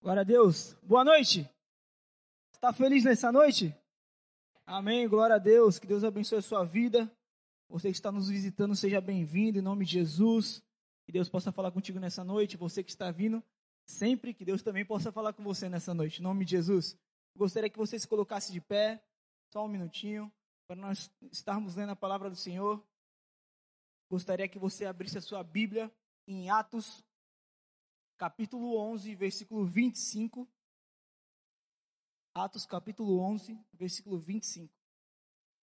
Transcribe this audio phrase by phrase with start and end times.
[0.00, 0.74] Glória a Deus.
[0.82, 1.50] Boa noite.
[2.52, 3.74] Está feliz nessa noite?
[4.64, 5.08] Amém.
[5.08, 5.76] Glória a Deus.
[5.78, 7.10] Que Deus abençoe a sua vida.
[7.68, 10.62] Você que está nos visitando, seja bem-vindo em nome de Jesus.
[11.04, 12.56] Que Deus possa falar contigo nessa noite.
[12.56, 13.42] Você que está vindo,
[13.86, 16.20] sempre que Deus também possa falar com você nessa noite.
[16.20, 16.96] Em nome de Jesus.
[17.36, 19.02] Gostaria que você se colocasse de pé,
[19.52, 20.32] só um minutinho,
[20.68, 22.80] para nós estarmos lendo a palavra do Senhor.
[24.08, 25.90] Gostaria que você abrisse a sua Bíblia
[26.26, 27.04] em Atos
[28.18, 30.46] capítulo 11, versículo 25.
[32.34, 34.74] Atos, capítulo 11, versículo 25.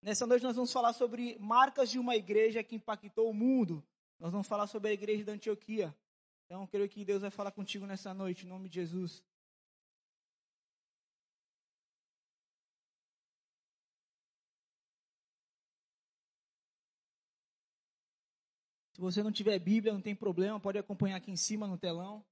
[0.01, 3.83] Nessa noite nós vamos falar sobre marcas de uma igreja que impactou o mundo.
[4.19, 5.95] Nós vamos falar sobre a igreja da Antioquia.
[6.45, 9.23] Então, creio que Deus vai falar contigo nessa noite, em nome de Jesus.
[18.93, 22.23] Se você não tiver Bíblia, não tem problema, pode acompanhar aqui em cima no telão.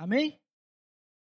[0.00, 0.40] Amém?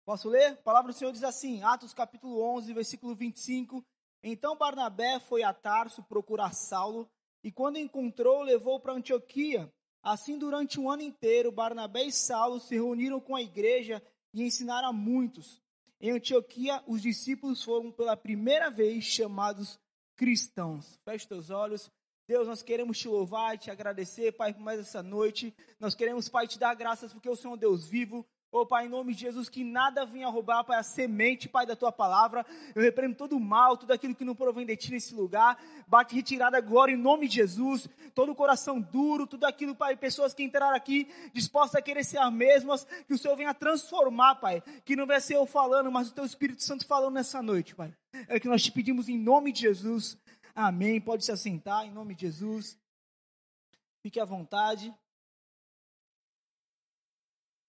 [0.04, 0.48] Posso ler?
[0.48, 3.82] A palavra do Senhor diz assim, Atos capítulo 11, versículo 25.
[4.22, 7.10] Então Barnabé foi a Tarso procurar Saulo,
[7.42, 9.74] e quando encontrou, levou para Antioquia.
[10.04, 14.90] Assim, durante um ano inteiro, Barnabé e Saulo se reuniram com a igreja e ensinaram
[14.90, 15.64] a muitos.
[16.02, 19.80] Em Antioquia, os discípulos foram pela primeira vez chamados
[20.18, 21.00] cristãos.
[21.06, 21.90] Feche teus olhos.
[22.28, 25.56] Deus, nós queremos te louvar te agradecer, Pai, por mais essa noite.
[25.80, 28.86] Nós queremos, Pai, te dar graças porque o Senhor é um Deus vivo, Oh, Pai,
[28.86, 32.46] em nome de Jesus, que nada venha roubar, Pai, a semente, Pai, da Tua palavra.
[32.74, 35.62] Eu repreendo todo o mal, tudo aquilo que não provém de Ti nesse lugar.
[35.86, 37.90] Bate retirada agora, em nome de Jesus.
[38.14, 42.18] Todo o coração duro, tudo aquilo, Pai, pessoas que entraram aqui dispostas a querer ser
[42.18, 44.64] as mesmas, que o Senhor venha transformar, Pai.
[44.86, 47.94] Que não vai ser eu falando, mas o Teu Espírito Santo falando nessa noite, Pai.
[48.30, 50.18] É o que nós te pedimos em nome de Jesus.
[50.56, 51.02] Amém.
[51.02, 52.80] Pode se assentar, em nome de Jesus.
[54.02, 54.96] Fique à vontade.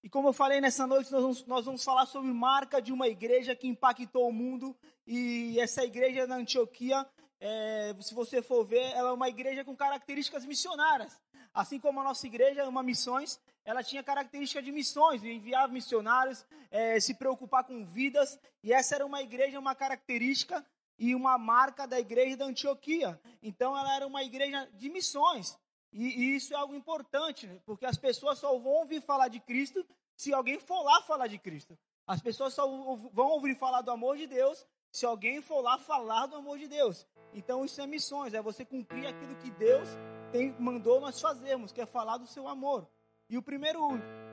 [0.06, 3.08] E como eu falei nessa noite, nós vamos, nós vamos falar sobre marca de uma
[3.08, 4.72] igreja que impactou o mundo.
[5.04, 7.04] E essa igreja na Antioquia,
[7.40, 11.20] é, se você for ver, ela é uma igreja com características missionárias.
[11.52, 17.00] Assim como a nossa igreja uma missões, ela tinha característica de missões, enviar missionários, é,
[17.00, 18.38] se preocupar com vidas.
[18.62, 20.64] E essa era uma igreja, uma característica
[20.96, 23.20] e uma marca da igreja da Antioquia.
[23.42, 25.58] Então ela era uma igreja de missões.
[25.92, 27.60] E, e, isso é algo importante, né?
[27.64, 31.38] porque as pessoas só vão ouvir falar de Cristo se alguém for lá falar de
[31.38, 31.78] Cristo.
[32.06, 32.66] As pessoas só
[33.12, 36.68] vão ouvir falar do amor de Deus se alguém for lá falar do amor de
[36.68, 37.06] Deus.
[37.34, 39.88] Então isso é missões, é você cumprir aquilo que Deus
[40.32, 42.88] tem, mandou nós fazermos, que é falar do seu amor.
[43.28, 43.80] E o primeiro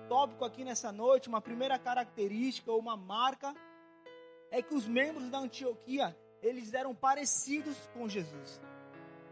[0.07, 3.53] tópico aqui nessa noite, uma primeira característica ou uma marca,
[4.51, 8.61] é que os membros da Antioquia, eles eram parecidos com Jesus.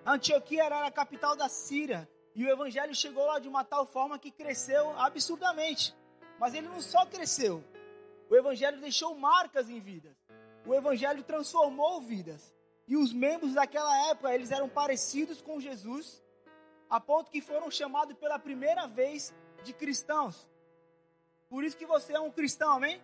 [0.06, 4.18] Antioquia era a capital da Síria e o evangelho chegou lá de uma tal forma
[4.18, 5.96] que cresceu absurdamente.
[6.40, 7.64] Mas ele não só cresceu,
[8.30, 10.16] o evangelho deixou marcas em vidas.
[10.66, 12.54] O evangelho transformou vidas.
[12.88, 16.24] E os membros daquela época, eles eram parecidos com Jesus,
[16.90, 19.34] a ponto que foram chamados pela primeira vez
[19.64, 20.50] de cristãos.
[21.50, 23.02] Por isso que você é um cristão, amém?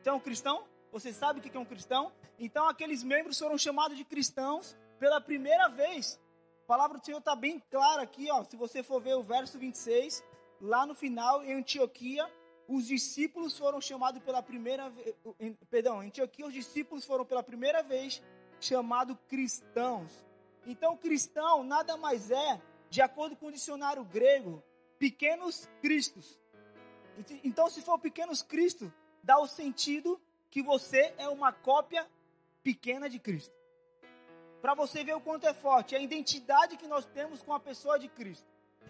[0.00, 0.64] Você é um cristão?
[0.92, 2.12] Você sabe o que é um cristão?
[2.38, 6.20] Então aqueles membros foram chamados de cristãos pela primeira vez.
[6.64, 8.44] A palavra do Senhor está bem clara aqui, ó.
[8.44, 10.22] Se você for ver o verso 26,
[10.60, 12.30] lá no final, em Antioquia,
[12.68, 15.16] os discípulos foram chamados pela primeira vez.
[15.68, 18.22] Perdão, em Antioquia, os discípulos foram pela primeira vez
[18.60, 20.24] chamados cristãos.
[20.66, 24.62] Então, cristão nada mais é, de acordo com o dicionário grego,
[24.98, 26.38] pequenos cristos.
[27.42, 32.06] Então, se for pequenos Cristo, dá o sentido que você é uma cópia
[32.62, 33.59] pequena de Cristo
[34.60, 37.98] para você ver o quanto é forte, a identidade que nós temos com a pessoa
[37.98, 38.46] de Cristo.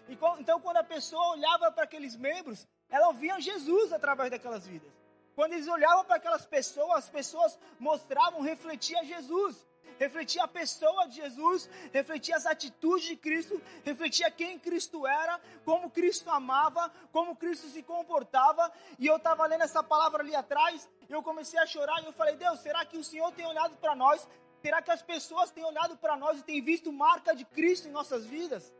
[0.09, 4.91] Então, quando a pessoa olhava para aqueles membros, ela ouvia Jesus através daquelas vidas.
[5.35, 9.65] Quando eles olhavam para aquelas pessoas, as pessoas mostravam, refletia Jesus,
[9.97, 15.89] refletia a pessoa de Jesus, refletia as atitudes de Cristo, refletia quem Cristo era, como
[15.89, 18.69] Cristo amava, como Cristo se comportava.
[18.99, 22.35] E eu estava lendo essa palavra ali atrás, eu comecei a chorar e eu falei:
[22.35, 24.27] Deus, será que o Senhor tem olhado para nós
[24.61, 27.91] Será que as pessoas têm olhado para nós e têm visto marca de Cristo em
[27.91, 28.71] nossas vidas?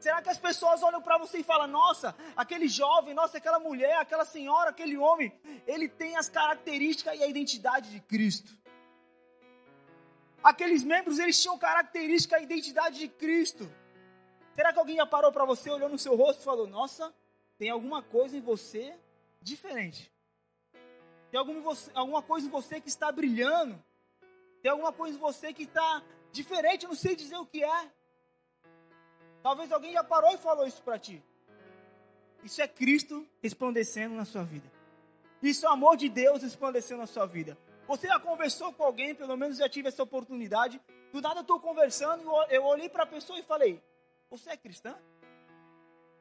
[0.00, 3.96] Será que as pessoas olham para você e falam: nossa, aquele jovem, nossa, aquela mulher,
[3.98, 5.32] aquela senhora, aquele homem,
[5.66, 8.52] ele tem as características e a identidade de Cristo?
[10.42, 13.68] Aqueles membros, eles tinham característica e identidade de Cristo.
[14.54, 17.14] Será que alguém já parou para você, olhou no seu rosto e falou: nossa,
[17.56, 18.94] tem alguma coisa em você
[19.40, 20.12] diferente?
[21.30, 23.82] Tem alguma coisa em você que está brilhando?
[24.66, 26.02] Tem alguma coisa em você que está
[26.32, 27.90] diferente, não sei dizer o que é.
[29.40, 31.22] Talvez alguém já parou e falou isso para ti.
[32.42, 34.68] Isso é Cristo resplandecendo na sua vida.
[35.40, 37.56] Isso é o amor de Deus resplandecendo na sua vida.
[37.86, 40.82] Você já conversou com alguém, pelo menos já tive essa oportunidade.
[41.12, 43.80] Do nada eu estou conversando, eu olhei para a pessoa e falei:
[44.28, 44.98] Você é cristã?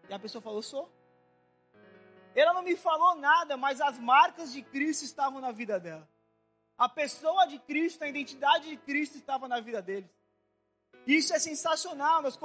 [0.08, 0.88] E a pessoa falou: Sou.
[2.36, 6.08] Ela não me falou nada, mas as marcas de Cristo estavam na vida dela.
[6.78, 10.10] A pessoa de Cristo, a identidade de Cristo estava na vida deles.
[11.08, 12.22] Isso é sensacional.
[12.22, 12.38] Nós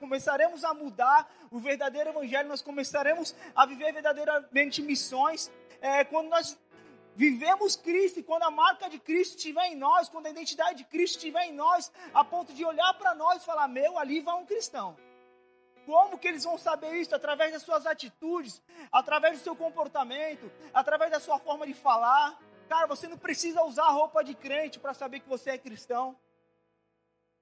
[0.00, 5.50] começaremos a mudar o verdadeiro evangelho, nós começaremos a viver verdadeiramente missões.
[5.80, 6.58] É, quando nós
[7.14, 10.84] vivemos Cristo e quando a marca de Cristo estiver em nós, quando a identidade de
[10.84, 14.34] Cristo estiver em nós, a ponto de olhar para nós e falar: Meu, ali vai
[14.34, 14.96] um cristão.
[15.84, 17.14] Como que eles vão saber isso?
[17.14, 18.60] Através das suas atitudes,
[18.90, 22.36] através do seu comportamento, através da sua forma de falar.
[22.68, 26.18] Cara, você não precisa usar roupa de crente para saber que você é cristão.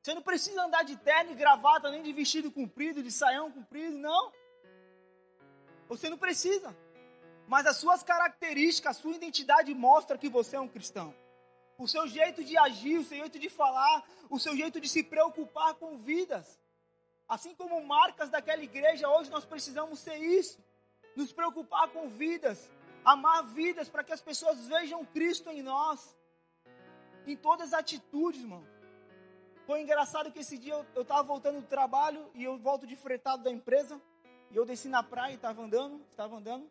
[0.03, 3.97] Você não precisa andar de terno e gravata, nem de vestido comprido, de saião comprido,
[3.97, 4.33] não.
[5.89, 6.77] Você não precisa.
[7.47, 11.15] Mas as suas características, a sua identidade mostra que você é um cristão.
[11.79, 15.03] O seu jeito de agir, o seu jeito de falar, o seu jeito de se
[15.03, 16.61] preocupar com vidas.
[17.27, 20.63] Assim como marcas daquela igreja, hoje nós precisamos ser isso.
[21.17, 22.71] Nos preocupar com vidas,
[23.05, 26.17] amar vidas para que as pessoas vejam Cristo em nós.
[27.27, 28.65] Em todas as atitudes, irmão.
[29.67, 33.43] Foi engraçado que esse dia eu estava voltando do trabalho e eu volto de fretado
[33.43, 34.01] da empresa.
[34.51, 36.71] E eu desci na praia e estava andando, estava andando.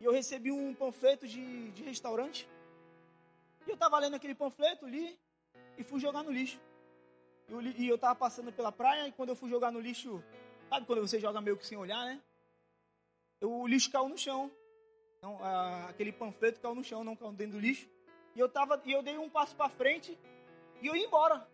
[0.00, 2.48] E eu recebi um panfleto de, de restaurante.
[3.66, 5.18] E eu estava lendo aquele panfleto, li
[5.76, 6.60] e fui jogar no lixo.
[7.78, 10.22] E eu, estava passando pela praia e quando eu fui jogar no lixo,
[10.68, 12.20] sabe quando você joga meio que sem olhar, né?
[13.40, 14.50] Eu, o lixo caiu no chão.
[15.20, 15.38] Não,
[15.88, 17.88] aquele panfleto caiu no chão, não caiu dentro do lixo.
[18.34, 20.16] E eu, tava, e eu dei um passo para frente
[20.80, 21.46] e eu ia embora.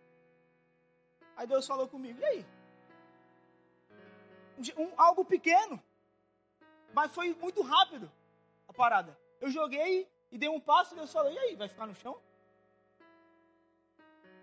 [1.35, 2.45] Aí Deus falou comigo, e aí?
[4.77, 5.81] Um, algo pequeno,
[6.93, 8.09] mas foi muito rápido
[8.67, 9.17] a parada.
[9.41, 12.17] Eu joguei e dei um passo e Deus falou, e aí, vai ficar no chão?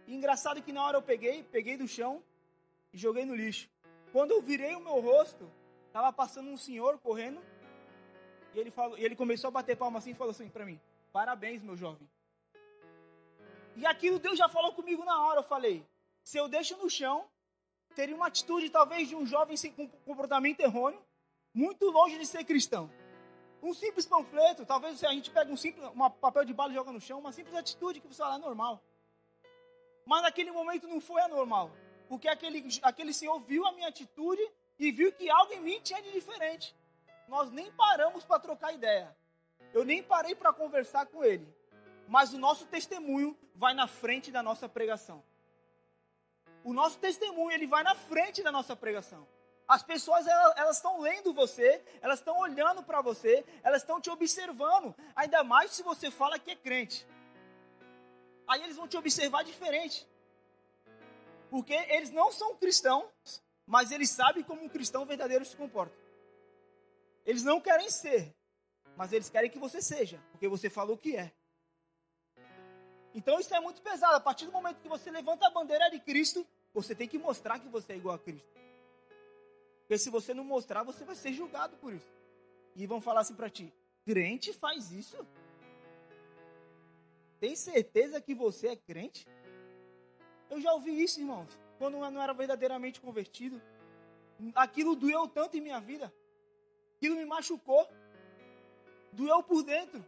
[0.07, 2.23] E engraçado que na hora eu peguei, peguei do chão
[2.93, 3.71] e joguei no lixo.
[4.13, 5.51] Quando eu virei o meu rosto,
[5.87, 7.41] estava passando um senhor correndo
[8.55, 10.81] e ele, falou, e ele começou a bater palma assim e falou assim para mim,
[11.13, 12.09] parabéns, meu jovem.
[13.77, 15.85] E aquilo Deus já falou comigo na hora, eu falei,
[16.23, 17.27] se eu deixo no chão,
[17.95, 21.01] teria uma atitude talvez de um jovem com comportamento errôneo,
[21.55, 22.91] muito longe de ser cristão.
[23.63, 26.93] Um simples panfleto, talvez a gente pega um simples um papel de bala e joga
[26.93, 28.83] no chão, uma simples atitude que você fala é normal.
[30.05, 31.71] Mas naquele momento não foi anormal,
[32.09, 34.43] porque aquele, aquele senhor viu a minha atitude
[34.79, 36.75] e viu que algo em mim tinha de diferente.
[37.32, 39.17] Nós nem paramos para trocar ideia.
[39.73, 41.49] Eu nem parei para conversar com ele.
[42.06, 45.25] Mas o nosso testemunho vai na frente da nossa pregação.
[46.62, 49.26] O nosso testemunho, ele vai na frente da nossa pregação.
[49.67, 54.94] As pessoas, elas estão lendo você, elas estão olhando para você, elas estão te observando.
[55.17, 57.06] Ainda mais se você fala que é crente.
[58.46, 60.06] Aí eles vão te observar diferente.
[61.49, 66.02] Porque eles não são cristãos, mas eles sabem como um cristão verdadeiro se comporta.
[67.25, 68.35] Eles não querem ser,
[68.97, 71.33] mas eles querem que você seja, porque você falou que é.
[73.15, 74.17] Então isso é muito pesado.
[74.17, 77.59] A partir do momento que você levanta a bandeira de Cristo, você tem que mostrar
[77.59, 78.49] que você é igual a Cristo.
[79.81, 82.11] Porque se você não mostrar, você vai ser julgado por isso.
[82.75, 83.73] E vão falar assim para ti:
[84.05, 85.27] crente faz isso?
[87.39, 89.27] Tem certeza que você é crente?
[90.49, 93.61] Eu já ouvi isso, irmãos, quando eu não era verdadeiramente convertido.
[94.55, 96.13] Aquilo doeu tanto em minha vida.
[97.03, 97.85] Aquilo me machucou.
[99.13, 100.05] Doeu por dentro.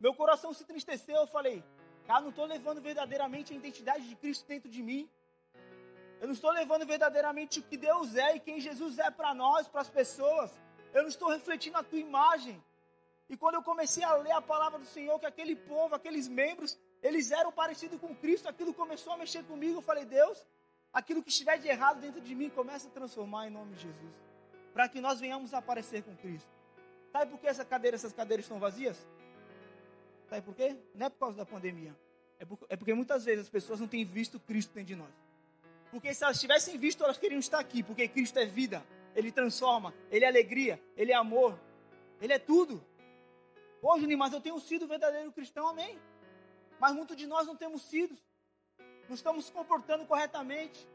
[0.00, 1.14] Meu coração se entristeceu.
[1.14, 1.62] Eu falei,
[2.08, 5.08] Cara, não estou levando verdadeiramente a identidade de Cristo dentro de mim.
[6.20, 9.68] Eu não estou levando verdadeiramente o que Deus é e quem Jesus é para nós,
[9.68, 10.50] para as pessoas.
[10.92, 12.60] Eu não estou refletindo a tua imagem.
[13.28, 16.76] E quando eu comecei a ler a palavra do Senhor, que aquele povo, aqueles membros,
[17.00, 19.78] eles eram parecidos com Cristo, aquilo começou a mexer comigo.
[19.78, 20.44] Eu falei, Deus,
[20.92, 24.31] aquilo que estiver de errado dentro de mim, começa a transformar em nome de Jesus.
[24.72, 26.48] Para que nós venhamos a aparecer com Cristo.
[27.12, 29.06] Sabe por que essa cadeira, essas cadeiras estão vazias?
[30.28, 30.76] Sabe por quê?
[30.94, 31.94] Não é por causa da pandemia.
[32.40, 35.12] É, é porque muitas vezes as pessoas não têm visto Cristo dentro de nós.
[35.90, 37.82] Porque se elas tivessem visto, elas queriam estar aqui.
[37.82, 38.82] Porque Cristo é vida.
[39.14, 39.92] Ele transforma.
[40.10, 40.82] Ele é alegria.
[40.96, 41.58] Ele é amor.
[42.18, 42.82] Ele é tudo.
[43.82, 45.98] Hoje, mas eu tenho sido verdadeiro cristão, amém.
[46.80, 48.16] Mas muitos de nós não temos sido.
[49.06, 50.88] Não estamos se comportando corretamente.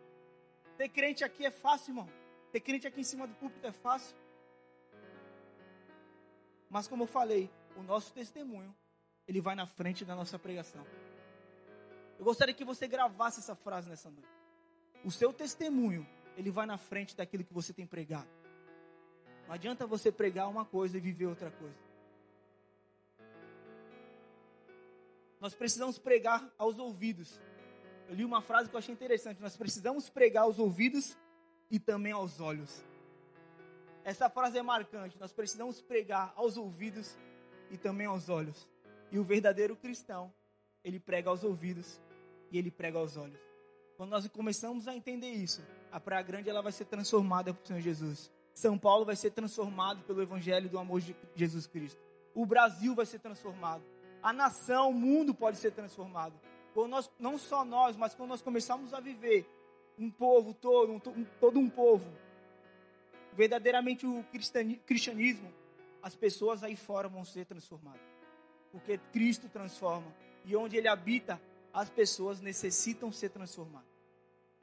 [0.77, 2.09] Ter crente aqui é fácil, irmão.
[2.51, 4.15] Ter crente aqui em cima do púlpito é fácil.
[6.69, 8.75] Mas como eu falei, o nosso testemunho
[9.27, 10.85] ele vai na frente da nossa pregação.
[12.17, 14.29] Eu gostaria que você gravasse essa frase nessa noite.
[15.03, 18.27] O seu testemunho, ele vai na frente daquilo que você tem pregado.
[19.45, 21.77] Não adianta você pregar uma coisa e viver outra coisa.
[25.39, 27.39] Nós precisamos pregar aos ouvidos.
[28.09, 29.41] Eu li uma frase que eu achei interessante.
[29.41, 31.17] Nós precisamos pregar aos ouvidos
[31.69, 32.83] e também aos olhos.
[34.03, 35.19] Essa frase é marcante.
[35.19, 37.17] Nós precisamos pregar aos ouvidos
[37.69, 38.67] e também aos olhos.
[39.11, 40.33] E o verdadeiro cristão,
[40.83, 42.01] ele prega aos ouvidos
[42.51, 43.39] e ele prega aos olhos.
[43.97, 47.81] Quando nós começamos a entender isso, a Praia Grande ela vai ser transformada por Senhor
[47.81, 48.31] Jesus.
[48.53, 51.99] São Paulo vai ser transformado pelo evangelho do amor de Jesus Cristo.
[52.33, 53.83] O Brasil vai ser transformado.
[54.21, 56.33] A nação, o mundo pode ser transformado.
[56.73, 59.49] Quando nós, não só nós, mas quando nós começarmos a viver
[59.97, 62.09] um povo todo, um, todo um povo,
[63.33, 64.23] verdadeiramente o
[64.85, 65.53] cristianismo,
[66.01, 68.01] as pessoas aí fora vão ser transformadas.
[68.71, 70.13] Porque Cristo transforma.
[70.45, 71.41] E onde Ele habita,
[71.73, 73.89] as pessoas necessitam ser transformadas.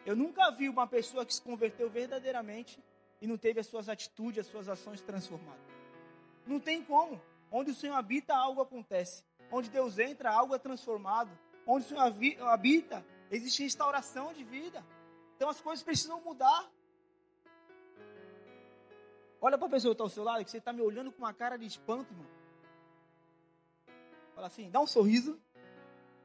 [0.06, 2.82] Eu nunca vi uma pessoa que se converteu verdadeiramente
[3.20, 5.64] e não teve as suas atitudes, as suas ações transformadas.
[6.46, 7.20] Não tem como.
[7.50, 9.24] Onde o Senhor habita, algo acontece.
[9.50, 11.30] Onde Deus entra, algo é transformado.
[11.66, 14.84] Onde o Senhor habita, existe restauração de vida.
[15.36, 16.70] Então as coisas precisam mudar.
[19.40, 21.18] Olha para a pessoa que está ao seu lado, que você está me olhando com
[21.18, 22.26] uma cara de espanto, irmão.
[24.34, 25.38] Fala assim, dá um sorriso.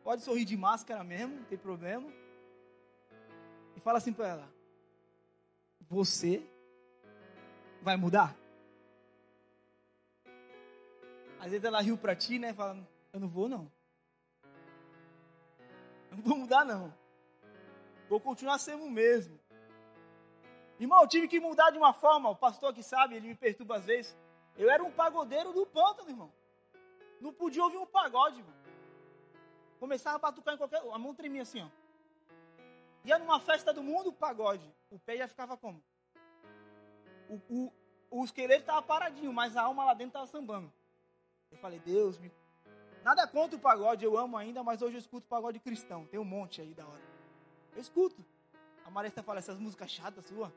[0.03, 2.09] Pode sorrir de máscara mesmo, não tem problema.
[3.75, 4.53] E fala assim para ela:
[5.89, 6.45] Você
[7.81, 8.35] vai mudar?
[11.39, 12.53] Às vezes ela riu para ti, né?
[12.53, 12.77] Fala:
[13.13, 13.71] Eu não vou, não.
[16.11, 16.93] Eu não vou mudar, não.
[18.09, 19.39] Vou continuar sendo o mesmo.
[20.79, 22.29] Irmão, eu tive que mudar de uma forma.
[22.29, 24.17] O pastor que sabe, ele me perturba às vezes.
[24.57, 26.33] Eu era um pagodeiro do pântano, irmão.
[27.21, 28.55] Não podia ouvir um pagode, irmão.
[29.79, 30.81] Começava a batucar em qualquer.
[30.91, 31.69] A mão tremia assim, ó.
[33.05, 34.73] Ia numa festa do mundo, pagode.
[34.89, 35.81] O pé já ficava como?
[37.29, 37.73] O, o,
[38.09, 40.73] o esqueleto estava paradinho, mas a alma lá dentro estava sambando.
[41.51, 42.31] Eu falei, Deus, me...
[43.03, 46.05] nada contra o pagode, eu amo ainda, mas hoje eu escuto pagode cristão.
[46.07, 47.08] Tem um monte aí da hora.
[47.79, 48.25] Eu escuto.
[48.85, 50.51] A Marista fala, essas músicas chatas sua.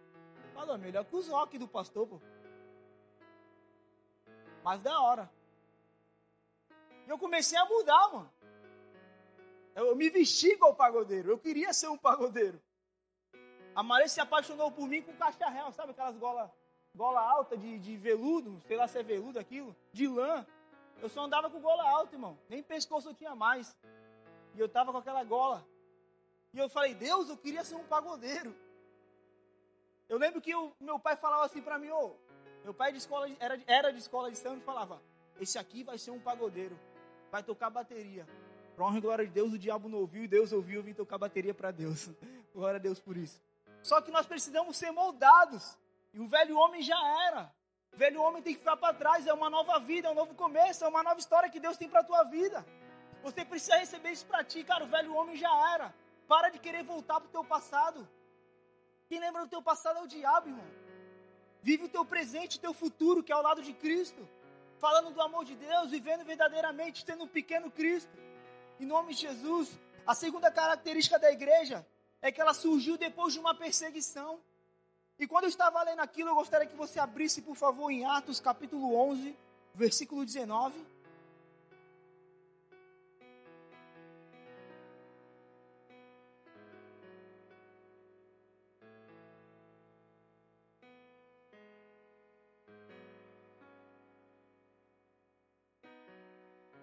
[0.55, 2.21] Falou, melhor que os rock do pastor, pô.
[4.65, 5.31] Mas da hora.
[7.07, 8.33] E eu comecei a mudar, mano.
[9.77, 11.31] Eu me vesti igual pagodeiro.
[11.31, 12.61] Eu queria ser um pagodeiro.
[13.73, 16.53] A Maria se apaixonou por mim com cacharel, sabe aquelas gola,
[16.93, 20.45] gola alta de, de veludo, sei lá se é veludo aquilo, de lã.
[21.01, 22.37] Eu só andava com gola alta, irmão.
[22.49, 23.79] Nem pescoço eu tinha mais.
[24.57, 25.65] E eu tava com aquela gola.
[26.53, 28.55] E eu falei, Deus, eu queria ser um pagodeiro.
[30.09, 32.17] Eu lembro que o meu pai falava assim para mim, ô, oh,
[32.65, 35.03] meu pai de escola, era, era de escola de samba e falava,
[35.41, 36.79] esse aqui vai ser um pagodeiro,
[37.31, 38.27] vai tocar bateria.
[38.77, 40.95] Pra honra e glória de Deus, o diabo não ouviu e Deus ouviu, eu vim
[40.95, 42.11] tocar bateria para Deus.
[42.55, 43.41] glória a Deus por isso.
[43.83, 45.77] Só que nós precisamos ser moldados.
[46.13, 47.53] E o velho homem já era.
[47.93, 49.27] O velho homem tem que ficar para trás.
[49.27, 51.89] É uma nova vida, é um novo começo, é uma nova história que Deus tem
[51.89, 52.65] para tua vida.
[53.23, 54.85] Você precisa receber isso para ti, cara.
[54.85, 55.95] O velho homem já era.
[56.33, 58.09] Para de querer voltar para o teu passado.
[59.07, 60.71] Quem lembra do teu passado é o diabo, irmão.
[61.63, 64.27] Vive o teu presente, o teu futuro, que é ao lado de Cristo.
[64.79, 68.17] Falando do amor de Deus, vivendo verdadeiramente, tendo um pequeno Cristo
[68.81, 69.79] em nome de Jesus.
[70.07, 71.87] A segunda característica da igreja
[72.23, 74.41] é que ela surgiu depois de uma perseguição.
[75.19, 78.41] E quando eu estava lendo aquilo, eu gostaria que você abrisse, por favor, em Atos
[78.41, 79.37] capítulo 11,
[79.75, 80.92] versículo 19.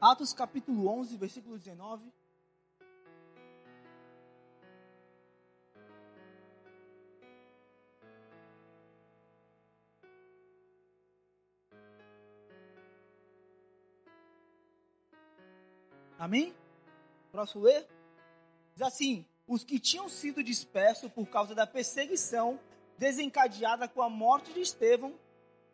[0.02, 2.10] Atos capítulo 11, versículo 19.
[16.18, 16.56] Amém?
[17.34, 17.86] Posso ler?
[18.74, 22.58] Diz assim: Os que tinham sido dispersos por causa da perseguição
[22.98, 25.14] desencadeada com a morte de Estevão,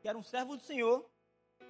[0.01, 1.05] que era um servo do Senhor,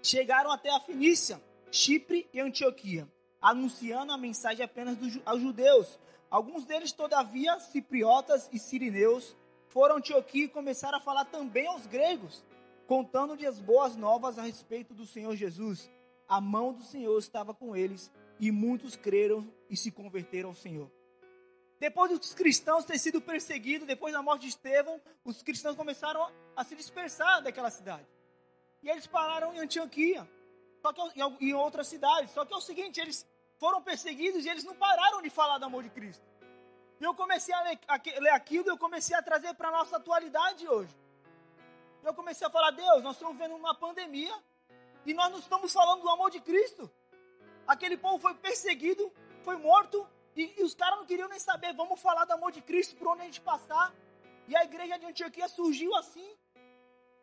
[0.02, 1.42] chegaram até a Fenícia
[1.76, 3.06] Chipre e Antioquia,
[3.42, 6.00] anunciando a mensagem apenas do, aos judeus.
[6.32, 9.36] Alguns deles, todavia, cipriotas e sirineus,
[9.68, 12.46] foram a Antioquia e começaram a falar também aos gregos,
[12.88, 15.92] contando-lhes as boas novas a respeito do Senhor Jesus.
[16.30, 20.90] A mão do Senhor estava com eles e muitos creram e se converteram ao Senhor.
[21.78, 26.64] Depois dos cristãos terem sido perseguidos, depois da morte de Estevão, os cristãos começaram a
[26.64, 28.08] se dispersar daquela cidade.
[28.82, 30.26] E eles pararam em Antioquia
[30.86, 32.32] só que em outras cidades.
[32.32, 33.28] Só que é o seguinte, eles
[33.58, 36.24] foram perseguidos e eles não pararam de falar do amor de Cristo.
[37.00, 39.98] E eu comecei a ler, a ler aquilo eu comecei a trazer para a nossa
[39.98, 40.96] atualidade hoje.
[42.04, 44.36] Eu comecei a falar, Deus, nós estamos vendo uma pandemia
[45.06, 46.90] e nós não estamos falando do amor de Cristo.
[47.68, 49.12] Aquele povo foi perseguido,
[49.44, 51.74] foi morto e, e os caras não queriam nem saber.
[51.74, 53.92] Vamos falar do amor de Cristo por onde a gente passar.
[54.48, 56.38] E a igreja de Antioquia surgiu assim.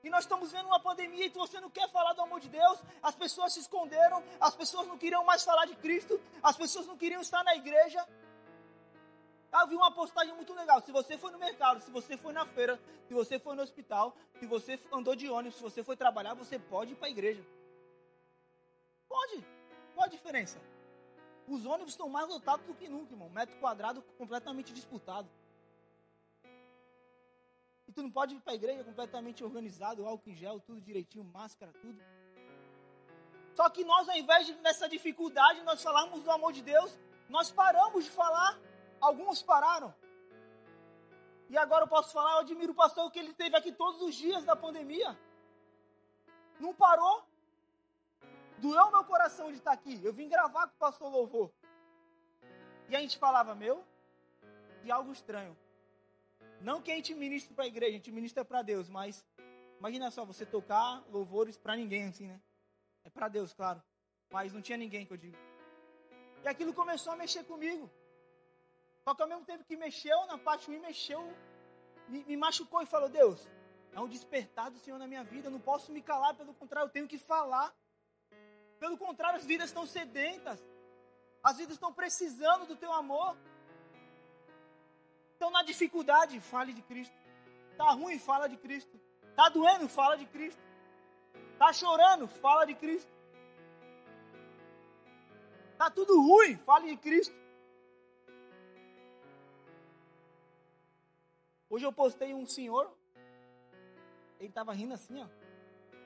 [0.02, 2.80] E nós estamos vendo uma pandemia e você não quer falar do amor de Deus.
[3.02, 6.96] As pessoas se esconderam, as pessoas não queriam mais falar de Cristo, as pessoas não
[6.96, 8.04] queriam estar na igreja.
[9.52, 10.80] Eu vi uma postagem muito legal.
[10.80, 14.16] Se você foi no mercado, se você foi na feira, se você foi no hospital,
[14.40, 17.44] se você andou de ônibus, se você foi trabalhar, você pode ir para a igreja.
[19.08, 19.44] Pode.
[19.94, 20.58] Qual a diferença?
[21.46, 23.28] Os ônibus estão mais lotados do que nunca, irmão.
[23.28, 25.28] Metro quadrado completamente disputado.
[27.92, 31.24] E tu não pode ir para a igreja completamente organizado, álcool em gel, tudo direitinho,
[31.24, 32.00] máscara, tudo.
[33.54, 37.50] Só que nós, ao invés de nessa dificuldade, nós falarmos do amor de Deus, nós
[37.50, 38.58] paramos de falar.
[38.98, 39.94] Alguns pararam.
[41.50, 44.14] E agora eu posso falar, eu admiro o pastor que ele teve aqui todos os
[44.14, 45.14] dias da pandemia.
[46.58, 47.22] Não parou.
[48.56, 50.00] Doeu meu coração de estar aqui.
[50.02, 51.50] Eu vim gravar com o pastor Louvor.
[52.88, 53.84] E a gente falava, meu,
[54.82, 55.54] e algo estranho.
[56.62, 59.24] Não que a gente ministre para a igreja, a gente ministra para Deus, mas
[59.78, 62.40] imagina só, você tocar louvores para ninguém assim, né?
[63.04, 63.82] É para Deus, claro.
[64.30, 65.36] Mas não tinha ninguém que eu digo.
[66.44, 67.90] E aquilo começou a mexer comigo.
[69.04, 71.20] Só que ao mesmo tempo que mexeu, na parte ruim, mexeu,
[72.08, 73.48] me, me machucou e falou: Deus,
[73.92, 75.48] é um despertar do Senhor na minha vida.
[75.48, 77.74] Eu não posso me calar, pelo contrário, eu tenho que falar.
[78.78, 80.60] Pelo contrário, as vidas estão sedentas.
[81.42, 83.36] As vidas estão precisando do teu amor.
[85.42, 87.16] Então, na dificuldade, fale de Cristo.
[87.76, 88.96] Tá ruim, fala de Cristo.
[89.34, 90.62] Tá doendo, fala de Cristo.
[91.58, 93.10] Tá chorando, fala de Cristo.
[95.76, 97.34] Tá tudo ruim, fale de Cristo.
[101.68, 102.96] Hoje eu postei um senhor,
[104.38, 105.26] ele estava rindo assim, ó.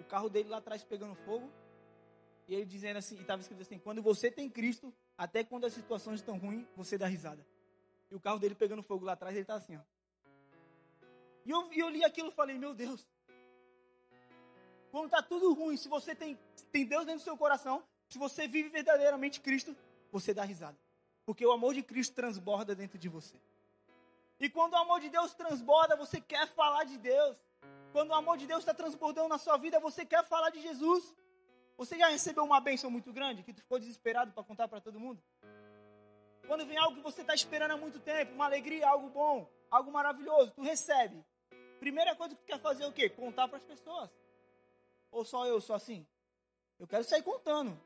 [0.00, 1.52] O carro dele lá atrás pegando fogo.
[2.48, 5.74] E ele dizendo assim, e estava escrito assim: quando você tem Cristo, até quando as
[5.74, 7.44] situações estão ruins, você dá risada.
[8.10, 9.80] E o carro dele pegando fogo lá atrás, ele tá assim, ó.
[11.44, 13.06] E eu, eu li aquilo e falei, meu Deus.
[14.90, 16.38] Quando tá tudo ruim, se você tem,
[16.72, 19.76] tem Deus dentro do seu coração, se você vive verdadeiramente Cristo,
[20.10, 20.78] você dá risada.
[21.24, 23.36] Porque o amor de Cristo transborda dentro de você.
[24.38, 27.36] E quando o amor de Deus transborda, você quer falar de Deus.
[27.92, 31.14] Quando o amor de Deus está transbordando na sua vida, você quer falar de Jesus.
[31.76, 35.00] Você já recebeu uma bênção muito grande que tu ficou desesperado para contar para todo
[35.00, 35.22] mundo?
[36.46, 39.90] Quando vem algo que você está esperando há muito tempo, uma alegria, algo bom, algo
[39.90, 41.24] maravilhoso, tu recebe.
[41.80, 43.08] Primeira coisa que tu quer fazer é o quê?
[43.08, 44.10] Contar para as pessoas.
[45.10, 46.06] Ou só eu sou assim?
[46.78, 47.78] Eu quero sair contando.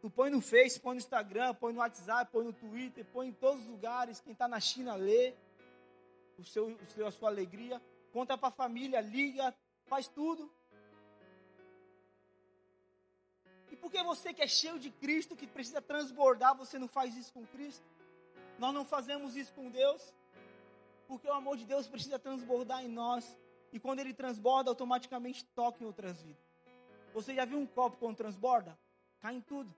[0.00, 3.32] Tu põe no Face, põe no Instagram, põe no WhatsApp, põe no Twitter, põe em
[3.32, 4.20] todos os lugares.
[4.20, 5.34] Quem está na China lê
[6.38, 7.80] o seu, o seu, a sua alegria.
[8.12, 9.54] Conta para a família, liga,
[9.86, 10.50] faz tudo.
[13.80, 17.46] Porque você que é cheio de Cristo, que precisa transbordar, você não faz isso com
[17.46, 17.84] Cristo?
[18.58, 20.12] Nós não fazemos isso com Deus?
[21.08, 23.36] Porque o amor de Deus precisa transbordar em nós.
[23.72, 26.42] E quando ele transborda, automaticamente toca em outras vidas.
[27.14, 28.78] Você já viu um copo quando transborda?
[29.20, 29.74] Cai em tudo.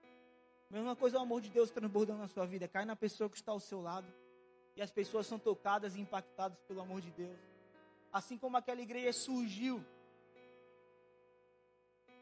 [0.69, 2.67] Mesma coisa o amor de Deus transbordando na sua vida.
[2.67, 4.07] Cai na pessoa que está ao seu lado.
[4.75, 7.39] E as pessoas são tocadas e impactadas pelo amor de Deus.
[8.13, 9.85] Assim como aquela igreja surgiu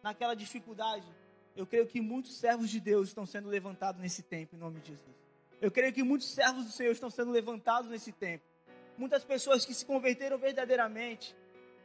[0.02, 1.06] naquela dificuldade,
[1.56, 4.88] eu creio que muitos servos de Deus estão sendo levantados nesse tempo, em nome de
[4.88, 5.16] Jesus.
[5.60, 8.44] Eu creio que muitos servos do Senhor estão sendo levantados nesse tempo.
[8.96, 11.36] Muitas pessoas que se converteram verdadeiramente.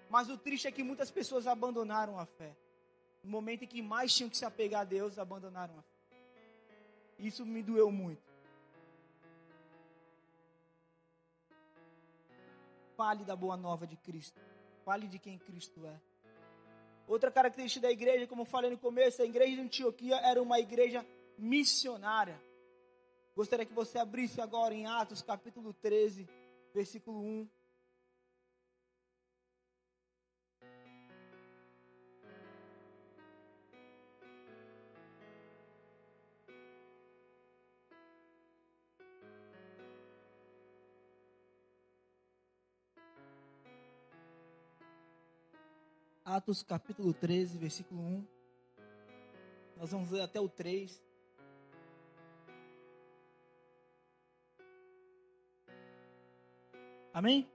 [0.10, 2.56] Mas o triste é que muitas pessoas abandonaram a fé.
[3.24, 6.18] No momento em que mais tinham que se apegar a Deus, abandonaram a fé.
[7.18, 8.24] Isso me doeu muito.
[12.96, 14.40] Fale da boa nova de Cristo.
[14.86, 16.00] Fale de quem Cristo é.
[17.08, 21.06] Outra característica da igreja, como falei no começo, a igreja de Antioquia era uma igreja
[21.38, 22.42] missionária.
[23.36, 26.28] Gostaria que você abrisse agora em Atos capítulo 13,
[26.74, 27.50] versículo 1.
[46.26, 48.26] Atos capítulo 13, versículo 1.
[49.78, 51.00] Nós vamos ler até o 3.
[57.14, 57.48] Amém?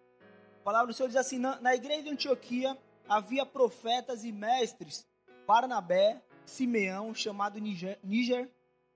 [0.61, 2.79] A palavra do Senhor diz assim: na, igreja de Antioquia
[3.09, 5.05] havia profetas e mestres,
[5.49, 8.49] Barnabé, Simeão, chamado Níger, Níger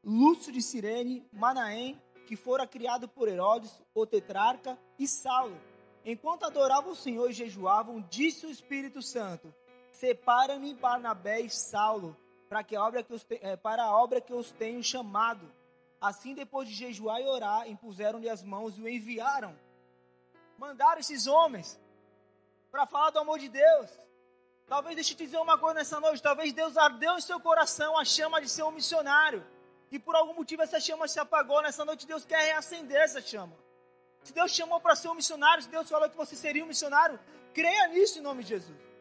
[0.05, 5.61] Lúcio de Sirene, Manaém, que fora criado por Herodes, o tetrarca, e Saulo
[6.05, 9.55] Enquanto adoravam o Senhor e jejuavam, disse o Espírito Santo:
[9.95, 12.17] Separa-me Barnabé e Saulo
[12.49, 15.49] para, que a obra que os é, para a obra que os tenho chamado.
[16.01, 19.57] Assim, depois de jejuar e orar, impuseram-lhe as mãos e o enviaram.
[20.59, 21.81] Mandaram esses homens
[22.73, 23.89] para falar do amor de Deus.
[24.67, 26.21] Talvez deixe eu te dizer uma coisa nessa noite.
[26.21, 29.47] Talvez Deus ardeu em seu coração a chama de ser um missionário.
[29.93, 31.63] E por algum motivo essa chama se apagou.
[31.63, 33.57] Nessa noite Deus quer reacender essa chama.
[34.25, 37.21] Se Deus chamou para ser um missionário, se Deus falou que você seria um missionário,
[37.53, 38.94] creia nisso em nome de Jesus.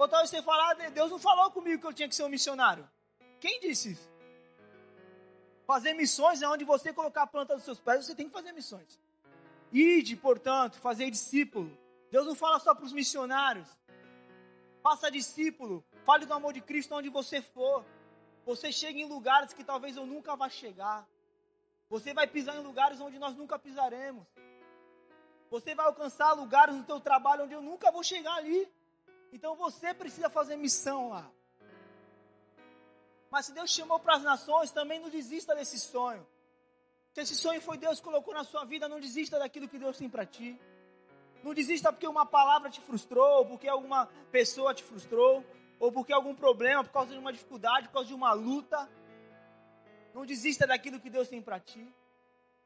[0.00, 2.30] Ou talvez você falar, ah, Deus não falou comigo que eu tinha que ser um
[2.30, 2.88] missionário.
[3.38, 4.08] Quem disse isso?
[5.66, 8.52] Fazer missões é onde você colocar a planta dos seus pés, você tem que fazer
[8.52, 8.98] missões.
[9.70, 11.70] Ide, portanto, fazer discípulo.
[12.10, 13.68] Deus não fala só para os missionários.
[14.82, 15.84] Faça discípulo.
[16.06, 17.84] Fale do amor de Cristo onde você for.
[18.46, 21.06] Você chega em lugares que talvez eu nunca vá chegar.
[21.90, 24.26] Você vai pisar em lugares onde nós nunca pisaremos.
[25.50, 28.66] Você vai alcançar lugares no teu trabalho onde eu nunca vou chegar ali.
[29.32, 31.30] Então você precisa fazer missão lá.
[33.30, 36.26] Mas se Deus chamou para as nações, também não desista desse sonho.
[37.12, 39.96] Se esse sonho foi Deus que colocou na sua vida, não desista daquilo que Deus
[39.96, 40.58] tem para ti.
[41.42, 45.44] Não desista porque uma palavra te frustrou, ou porque alguma pessoa te frustrou,
[45.78, 48.88] ou porque algum problema, por causa de uma dificuldade, por causa de uma luta.
[50.12, 51.86] Não desista daquilo que Deus tem para ti.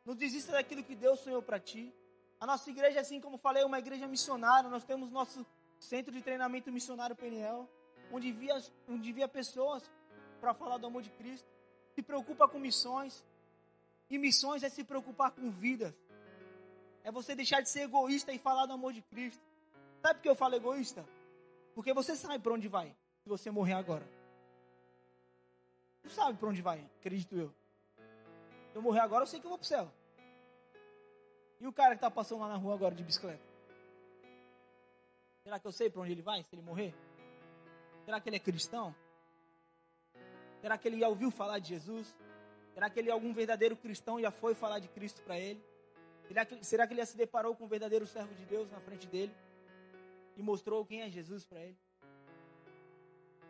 [0.04, 1.94] Não desista daquilo que Deus sonhou para ti.
[2.40, 4.68] A nossa igreja, assim como falei, é uma igreja missionária.
[4.68, 5.46] Nós temos nosso
[5.78, 7.68] centro de treinamento missionário Peniel,
[8.12, 8.56] onde via,
[8.88, 9.90] onde via pessoas
[10.40, 11.48] para falar do amor de Cristo.
[11.94, 13.24] Se preocupa com missões.
[14.10, 15.94] E missões é se preocupar com vidas.
[17.02, 19.42] É você deixar de ser egoísta e falar do amor de Cristo.
[20.02, 21.04] Sabe por que eu falo egoísta?
[21.74, 24.06] Porque você sabe para onde vai se você morrer agora.
[26.02, 27.52] Você sabe para onde vai, acredito eu.
[28.70, 29.90] Se eu morrer agora, eu sei que eu vou para o céu.
[31.60, 33.53] E o cara que está passando lá na rua agora de bicicleta?
[35.44, 36.94] Será que eu sei para onde ele vai se ele morrer?
[38.06, 38.94] Será que ele é cristão?
[40.62, 42.16] Será que ele já ouviu falar de Jesus?
[42.72, 45.62] Será que ele é algum verdadeiro cristão já foi falar de Cristo para ele?
[46.26, 48.80] Será que, será que ele já se deparou com um verdadeiro servo de Deus na
[48.80, 49.34] frente dele?
[50.34, 51.78] E mostrou quem é Jesus para ele?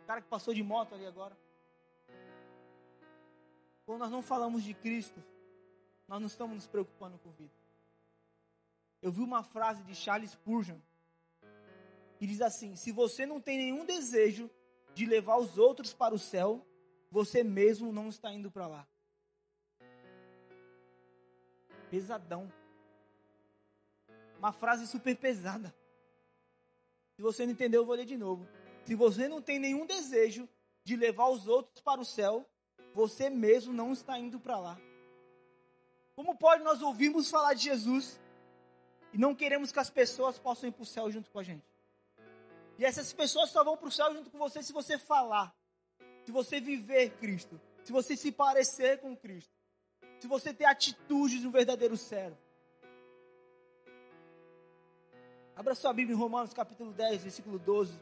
[0.03, 1.37] O cara que passou de moto ali agora.
[3.85, 5.23] Quando nós não falamos de Cristo,
[6.09, 7.53] nós não estamos nos preocupando com vida.
[9.01, 10.77] Eu vi uma frase de Charles Spurgeon
[12.25, 14.49] que diz assim: Se você não tem nenhum desejo
[14.95, 16.65] de levar os outros para o céu,
[17.11, 18.87] você mesmo não está indo para lá.
[21.91, 22.51] Pesadão.
[24.39, 25.73] Uma frase super pesada.
[27.15, 28.47] Se você não entendeu, eu vou ler de novo.
[28.83, 30.49] Se você não tem nenhum desejo
[30.83, 32.45] de levar os outros para o céu,
[32.93, 34.77] você mesmo não está indo para lá.
[36.15, 38.19] Como pode nós ouvirmos falar de Jesus
[39.13, 41.74] e não queremos que as pessoas possam ir para o céu junto com a gente?
[42.77, 45.55] E essas pessoas só vão para o céu junto com você se você falar,
[46.25, 49.53] se você viver Cristo, se você se parecer com Cristo,
[50.19, 52.37] se você ter atitudes de um verdadeiro servo.
[55.55, 57.97] Abra sua Bíblia em Romanos capítulo 10, versículo 12.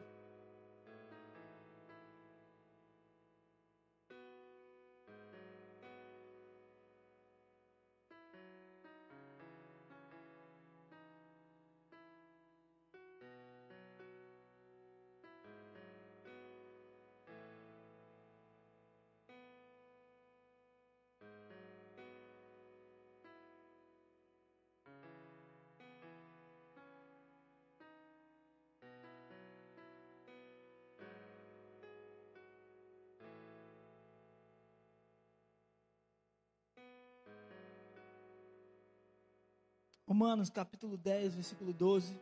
[40.13, 42.21] Romanos capítulo 10, versículo 12.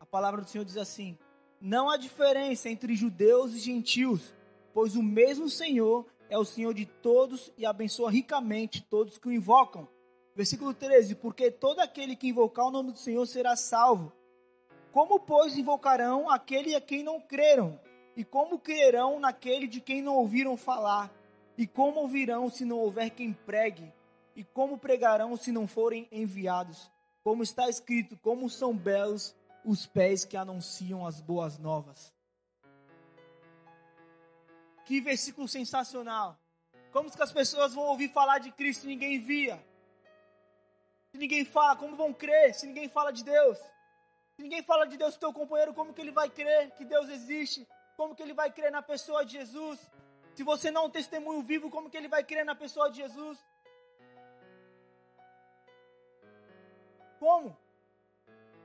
[0.00, 1.16] A palavra do Senhor diz assim:
[1.60, 4.34] Não há diferença entre judeus e gentios,
[4.72, 9.32] pois o mesmo Senhor é o Senhor de todos e abençoa ricamente todos que o
[9.32, 9.86] invocam.
[10.34, 14.12] Versículo 13: Porque todo aquele que invocar o nome do Senhor será salvo.
[14.90, 17.78] Como, pois, invocarão aquele a quem não creram?
[18.16, 21.14] E como crerão naquele de quem não ouviram falar?
[21.56, 23.92] E como ouvirão se não houver quem pregue?
[24.34, 26.92] E como pregarão se não forem enviados?
[27.24, 29.34] Como está escrito, como são belos
[29.64, 32.14] os pés que anunciam as boas novas.
[34.84, 36.38] Que versículo sensacional.
[36.92, 39.56] Como que as pessoas vão ouvir falar de Cristo se ninguém via?
[41.10, 43.58] Se ninguém fala, como vão crer se ninguém fala de Deus?
[44.36, 47.66] Se ninguém fala de Deus, teu companheiro, como que ele vai crer que Deus existe?
[47.96, 49.80] Como que ele vai crer na pessoa de Jesus?
[50.34, 52.98] Se você não é um testemunho vivo, como que ele vai crer na pessoa de
[52.98, 53.38] Jesus?
[57.24, 57.56] Como?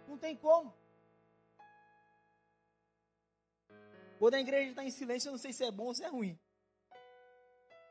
[0.06, 0.74] Não tem como.
[4.18, 6.10] Quando a igreja está em silêncio, eu não sei se é bom ou se é
[6.10, 6.38] ruim.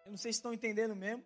[0.05, 1.25] Eu não sei se estão entendendo mesmo.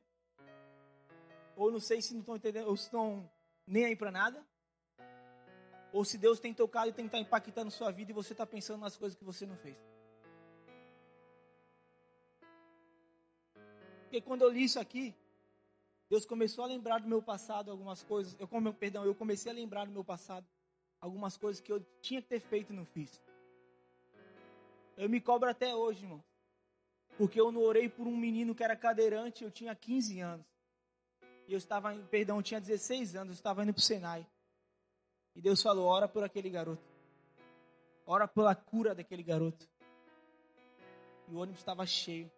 [1.57, 3.29] Ou não sei se não estão entendendo, ou se estão
[3.67, 4.47] nem aí para nada.
[5.93, 8.81] Ou se Deus tem tocado e tem estar impactando sua vida e você está pensando
[8.81, 9.77] nas coisas que você não fez.
[14.03, 15.13] Porque quando eu li isso aqui,
[16.13, 18.37] Deus começou a lembrar do meu passado algumas coisas.
[18.39, 20.47] Eu, como, perdão, eu comecei a lembrar do meu passado
[21.01, 23.19] algumas coisas que eu tinha que ter feito e não fiz.
[24.95, 26.23] Eu me cobro até hoje, irmão.
[27.17, 30.47] Porque eu não orei por um menino que era cadeirante, eu tinha 15 anos.
[31.49, 34.27] E eu estava, perdão, eu tinha 16 anos, eu estava indo para o Senai.
[35.35, 36.85] E Deus falou: ora por aquele garoto.
[38.05, 39.67] Ora pela cura daquele garoto.
[41.31, 42.31] E o ônibus estava cheio.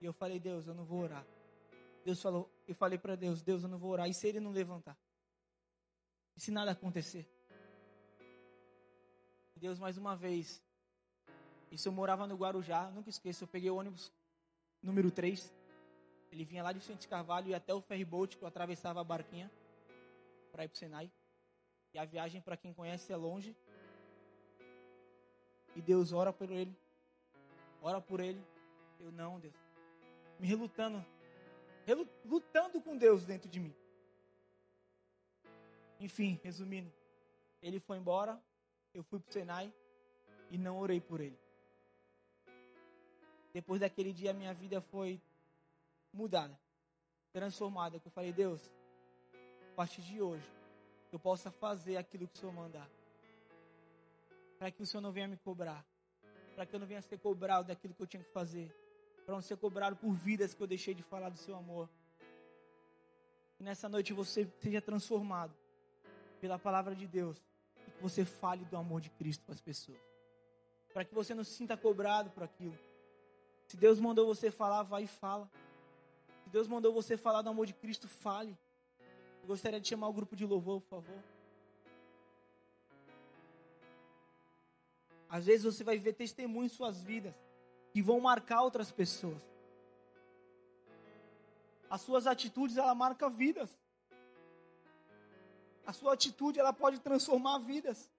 [0.00, 1.26] E eu falei: Deus, eu não vou orar.
[2.08, 4.08] Deus falou, eu falei para Deus: Deus, eu não vou orar.
[4.08, 4.96] E se ele não levantar?
[6.34, 7.28] E se nada acontecer?
[9.54, 10.62] Deus, mais uma vez.
[11.70, 13.44] Isso eu morava no Guarujá, nunca esqueço.
[13.44, 14.10] Eu peguei o ônibus
[14.82, 15.52] número 3.
[16.32, 19.50] Ele vinha lá de Vicente Carvalho e até o ferryboat que eu atravessava a barquinha
[20.50, 21.12] para ir para o Senai.
[21.92, 23.54] E a viagem, para quem conhece, é longe.
[25.76, 26.74] E Deus ora por ele.
[27.82, 28.42] Ora por ele.
[28.98, 29.54] Eu não, Deus.
[30.40, 31.04] Me relutando.
[32.24, 33.74] Lutando com Deus dentro de mim.
[36.00, 36.92] Enfim, resumindo.
[37.62, 38.40] Ele foi embora.
[38.94, 39.72] Eu fui para o Senai.
[40.50, 41.38] E não orei por ele.
[43.52, 45.20] Depois daquele dia, minha vida foi
[46.12, 46.58] mudada,
[47.32, 48.00] transformada.
[48.02, 48.70] Eu falei, Deus,
[49.72, 50.48] a partir de hoje,
[51.12, 52.88] eu possa fazer aquilo que o Senhor mandar.
[54.58, 55.84] Para que o Senhor não venha me cobrar.
[56.54, 58.74] Para que eu não venha ser cobrado daquilo que eu tinha que fazer.
[59.28, 61.86] Para não ser cobrado por vidas que eu deixei de falar do seu amor.
[63.58, 65.54] Que nessa noite você seja transformado
[66.40, 67.36] pela palavra de Deus.
[67.86, 69.98] E que você fale do amor de Cristo para as pessoas.
[70.94, 72.74] Para que você não se sinta cobrado por aquilo.
[73.66, 75.46] Se Deus mandou você falar, vai e fala.
[76.44, 78.56] Se Deus mandou você falar do amor de Cristo, fale.
[79.42, 81.22] Eu gostaria de chamar o grupo de louvor, por favor.
[85.28, 87.34] Às vezes você vai ver testemunhos em suas vidas
[87.92, 89.42] que vão marcar outras pessoas.
[91.90, 93.70] As suas atitudes, ela marca vidas.
[95.86, 98.10] A sua atitude, ela pode transformar vidas.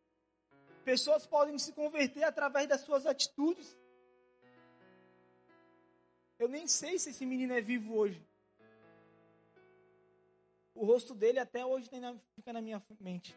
[0.84, 3.77] Pessoas podem se converter através das suas atitudes.
[6.39, 8.25] Eu nem sei se esse menino é vivo hoje.
[10.73, 11.89] O rosto dele até hoje
[12.34, 13.36] fica na minha mente.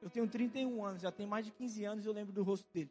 [0.00, 2.90] Eu tenho 31 anos, já tem mais de 15 anos eu lembro do rosto dele.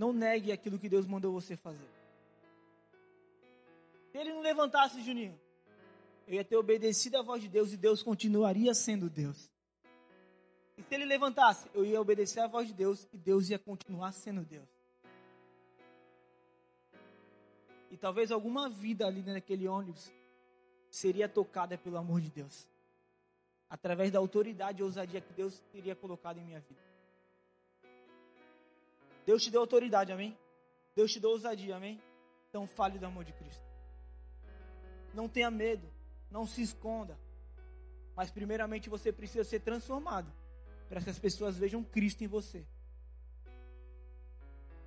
[0.00, 1.90] Não negue aquilo que Deus mandou você fazer.
[4.10, 5.38] Se ele não levantasse, Juninho,
[6.26, 9.50] eu ia ter obedecido à voz de Deus e Deus continuaria sendo Deus.
[10.78, 14.12] E se ele levantasse, eu ia obedecer à voz de Deus e Deus ia continuar
[14.12, 14.70] sendo Deus.
[17.90, 20.10] E talvez alguma vida ali naquele ônibus
[20.90, 22.66] seria tocada pelo amor de Deus.
[23.68, 26.89] Através da autoridade e ousadia que Deus teria colocado em minha vida.
[29.30, 30.36] Deus te deu autoridade, amém?
[30.92, 32.02] Deus te deu ousadia, amém?
[32.48, 33.64] Então fale do amor de Cristo.
[35.14, 35.88] Não tenha medo,
[36.28, 37.16] não se esconda.
[38.16, 40.32] Mas primeiramente você precisa ser transformado
[40.88, 42.66] para que as pessoas vejam Cristo em você.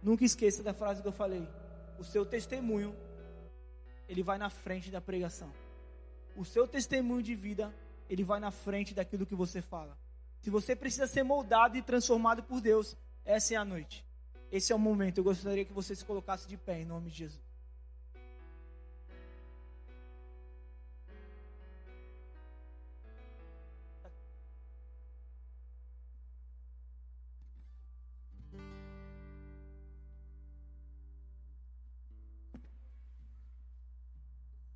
[0.02, 1.48] Nunca esqueça da frase que eu falei.
[1.98, 2.94] O seu testemunho,
[4.10, 5.54] ele vai na frente da pregação.
[6.36, 7.74] O seu testemunho de vida,
[8.10, 9.98] ele vai na frente daquilo que você fala.
[10.42, 14.06] Se você precisa ser moldado e transformado por Deus, essa é a noite.
[14.58, 15.18] Esse é o momento.
[15.18, 17.42] Eu gostaria que você se colocasse de pé em nome de Jesus.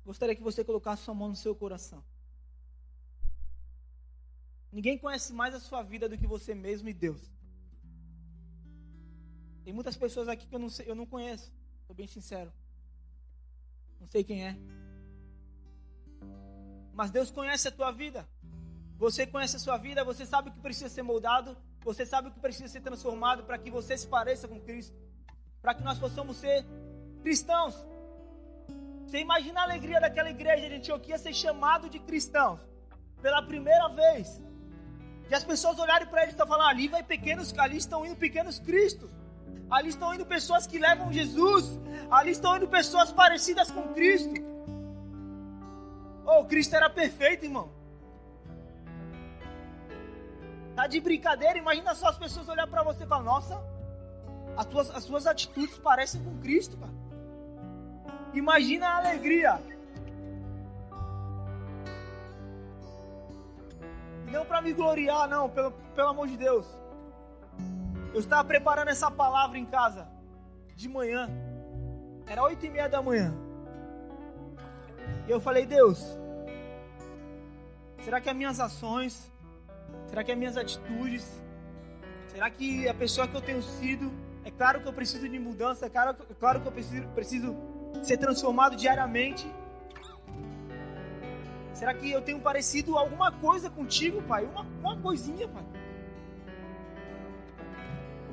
[0.04, 2.02] Gostaria que você colocasse sua mão no seu coração.
[4.72, 7.37] Ninguém conhece mais a sua vida do que você mesmo e Deus.
[9.68, 11.52] Tem muitas pessoas aqui que eu não, sei, eu não conheço,
[11.86, 12.50] sou bem sincero.
[14.00, 14.56] Não sei quem é.
[16.94, 18.26] Mas Deus conhece a tua vida.
[18.96, 22.32] Você conhece a sua vida, você sabe o que precisa ser moldado, você sabe o
[22.32, 24.96] que precisa ser transformado para que você se pareça com Cristo,
[25.60, 26.64] para que nós possamos ser
[27.20, 27.74] cristãos.
[29.04, 32.58] Você imagina a alegria daquela igreja de Antioquia ser chamado de cristãos
[33.20, 34.40] pela primeira vez.
[35.28, 38.16] E as pessoas olharem para eles e estão falando: ali vai pequenos, ali estão indo
[38.16, 39.10] pequenos cristos.
[39.70, 41.78] Ali estão indo pessoas que levam Jesus.
[42.10, 44.34] Ali estão indo pessoas parecidas com Cristo.
[46.24, 47.70] Oh, Cristo era perfeito, irmão.
[50.74, 51.58] Tá de brincadeira?
[51.58, 53.60] Imagina só as pessoas olhar para você e falar: Nossa,
[54.56, 56.92] as suas, as suas atitudes parecem com Cristo, cara.
[58.32, 59.60] Imagina a alegria.
[64.30, 66.66] Não para me gloriar, não, pelo, pelo amor de Deus.
[68.12, 70.08] Eu estava preparando essa palavra em casa
[70.74, 71.28] de manhã.
[72.26, 73.34] Era oito e meia da manhã.
[75.26, 76.18] E eu falei, Deus,
[78.02, 79.30] será que as minhas ações,
[80.06, 81.42] será que as minhas atitudes,
[82.28, 84.10] será que a pessoa que eu tenho sido,
[84.44, 87.56] é claro que eu preciso de mudança, é claro, é claro que eu preciso, preciso
[88.02, 89.46] ser transformado diariamente.
[91.74, 94.44] Será que eu tenho parecido alguma coisa contigo, pai?
[94.46, 95.64] Uma, uma coisinha, pai.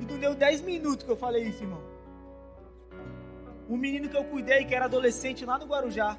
[0.00, 1.82] E não deu 10 minutos que eu falei isso, irmão.
[3.68, 6.16] Um menino que eu cuidei, que era adolescente lá no Guarujá.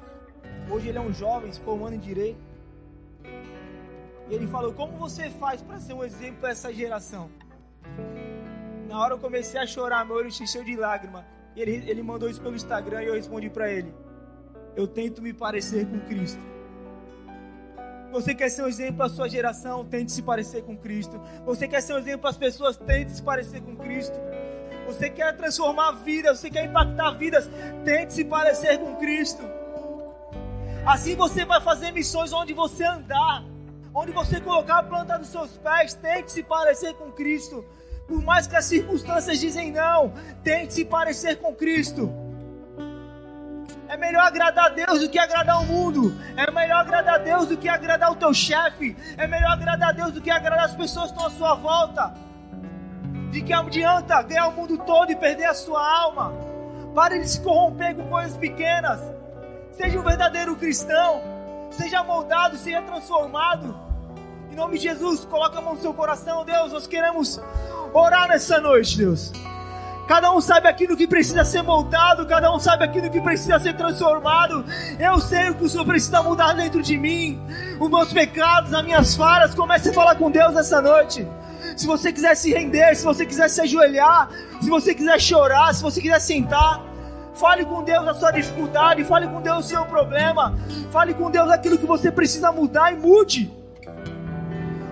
[0.70, 2.40] Hoje ele é um jovem, se formando em direito.
[4.28, 7.30] E ele falou: Como você faz para ser um exemplo para essa geração?
[8.88, 11.26] Na hora eu comecei a chorar, meu olho encheu de lágrima.
[11.56, 13.94] Ele, ele mandou isso pelo Instagram e eu respondi para ele:
[14.76, 16.42] Eu tento me parecer com Cristo.
[18.10, 19.84] Você quer ser um exemplo para a sua geração?
[19.84, 21.20] Tente se parecer com Cristo.
[21.44, 22.76] Você quer ser um exemplo para as pessoas?
[22.76, 24.18] Tente se parecer com Cristo.
[24.86, 26.38] Você quer transformar vidas?
[26.38, 27.50] Você quer impactar vidas?
[27.84, 29.42] Tente se parecer com Cristo.
[30.86, 33.44] Assim você vai fazer missões onde você andar,
[33.94, 35.92] onde você colocar a planta dos seus pés.
[35.92, 37.62] Tente se parecer com Cristo.
[38.06, 42.10] Por mais que as circunstâncias dizem não, tente se parecer com Cristo.
[43.88, 46.14] É melhor agradar a Deus do que agradar o mundo.
[46.36, 48.94] É melhor agradar a Deus do que agradar o teu chefe.
[49.16, 52.12] É melhor agradar a Deus do que agradar as pessoas que estão à sua volta.
[53.30, 56.34] De que adianta ganhar o mundo todo e perder a sua alma?
[56.94, 59.00] Pare de se corromper com coisas pequenas.
[59.72, 61.22] Seja um verdadeiro cristão.
[61.70, 63.74] Seja moldado, seja transformado.
[64.50, 66.72] Em nome de Jesus, coloque a mão no seu coração, Deus.
[66.72, 67.40] Nós queremos
[67.94, 69.32] orar nessa noite, Deus.
[70.08, 73.74] Cada um sabe aquilo que precisa ser moldado, cada um sabe aquilo que precisa ser
[73.76, 74.64] transformado.
[74.98, 77.38] Eu sei o que o Senhor precisa mudar dentro de mim.
[77.78, 79.54] Os meus pecados, as minhas falhas.
[79.54, 81.28] Comece a falar com Deus essa noite.
[81.76, 84.30] Se você quiser se render, se você quiser se ajoelhar,
[84.62, 86.82] se você quiser chorar, se você quiser sentar,
[87.34, 90.56] fale com Deus a sua dificuldade, fale com Deus o seu problema,
[90.90, 93.52] fale com Deus aquilo que você precisa mudar e mude.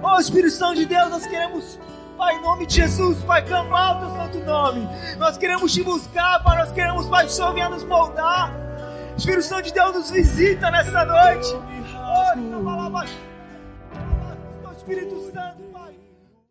[0.02, 1.78] Oh Espírito Santo de Deus, nós queremos
[2.16, 4.88] Pai, em nome de Jesus, Pai, clamar o teu santo nome.
[5.18, 8.52] Nós queremos te buscar, Pai, nós queremos, Pai, que o Senhor venha nos moldar.
[9.16, 11.54] Espírito Santo de Deus nos visita nessa noite.
[11.94, 12.32] Oh,
[14.72, 15.65] Espírito Santo,